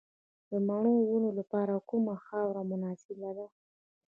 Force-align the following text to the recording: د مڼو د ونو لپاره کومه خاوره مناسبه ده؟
د 0.49 0.51
مڼو 0.67 0.93
د 0.99 1.03
ونو 1.09 1.29
لپاره 1.39 1.73
کومه 1.89 2.15
خاوره 2.25 2.61
مناسبه 2.71 3.29
ده؟ 3.37 3.47